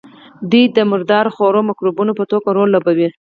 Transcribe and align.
دوی 0.51 0.65
د 0.75 0.77
مردار 0.91 1.25
خورو 1.35 1.59
مکروبونو 1.69 2.11
په 2.19 2.23
توګه 2.31 2.49
رول 2.55 2.69
لوبوي. 2.73 3.09